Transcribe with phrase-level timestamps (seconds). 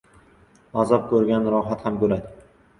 [0.85, 2.37] •Azob ko‘rgan rohat ham ko‘radi.